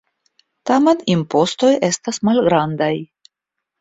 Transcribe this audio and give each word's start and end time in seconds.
Tamen, 0.69 1.03
impostoj 1.15 1.71
estas 1.91 2.21
malgrandaj. 2.31 2.93